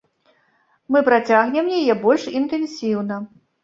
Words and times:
Мы 0.95 1.03
працягнем 1.11 1.71
яе 1.79 2.01
больш 2.09 2.29
інтэнсіўна. 2.43 3.25